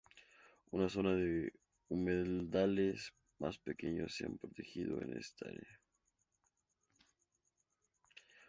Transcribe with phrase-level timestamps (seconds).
[0.71, 1.51] Una zona de
[1.87, 5.79] humedales más pequeños se ha protegido en esta área.